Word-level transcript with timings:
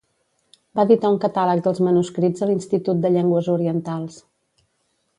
Va 0.79 0.85
editar 0.87 1.11
un 1.15 1.19
catàleg 1.25 1.61
dels 1.67 1.83
manuscrits 1.89 2.47
a 2.47 2.49
l'Institut 2.53 3.05
de 3.05 3.15
Llengües 3.17 3.55
Orientals. 3.59 4.21